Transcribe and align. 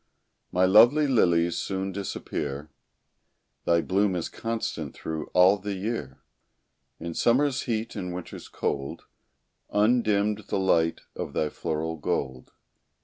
My 0.51 0.65
lovely 0.65 1.05
lilies 1.05 1.59
soon 1.59 1.91
disappear; 1.91 2.71
Thy 3.65 3.81
bloom 3.81 4.15
is 4.15 4.29
constant 4.29 4.95
through 4.95 5.27
all 5.27 5.59
the 5.59 5.75
year; 5.75 6.23
In 6.99 7.13
summer's 7.13 7.61
heat 7.69 7.95
and 7.95 8.11
winter's 8.11 8.47
cold, 8.47 9.03
Undimmed 9.69 10.45
the 10.47 10.57
light 10.57 11.01
of 11.15 11.33
thy 11.33 11.49
floral 11.49 11.97
gold. 11.97 12.51